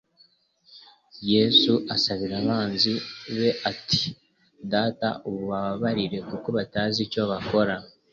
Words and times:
Yesu 1.31 1.73
asabira 1.95 2.35
abanzi 2.43 2.93
be 3.37 3.49
ati: 3.71 4.03
"Data, 4.71 5.07
ubababarire 5.29 6.19
kuko 6.29 6.47
batazi 6.57 6.99
icyo 7.07 7.21
bakora." 7.31 7.75